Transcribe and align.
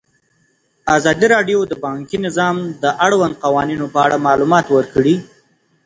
ازادي 0.95 1.27
راډیو 1.35 1.59
د 1.67 1.73
بانکي 1.85 2.17
نظام 2.25 2.55
د 2.83 2.85
اړونده 3.05 3.39
قوانینو 3.43 3.85
په 3.93 3.99
اړه 4.05 4.23
معلومات 4.27 4.65
ورکړي. 4.71 5.15